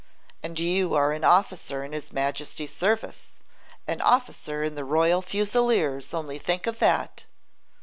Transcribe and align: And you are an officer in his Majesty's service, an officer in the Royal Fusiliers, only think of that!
And 0.41 0.59
you 0.59 0.95
are 0.95 1.11
an 1.11 1.23
officer 1.23 1.83
in 1.83 1.91
his 1.91 2.11
Majesty's 2.11 2.73
service, 2.75 3.33
an 3.87 4.01
officer 4.01 4.63
in 4.63 4.73
the 4.73 4.83
Royal 4.83 5.21
Fusiliers, 5.21 6.11
only 6.11 6.39
think 6.39 6.65
of 6.65 6.79
that! 6.79 7.25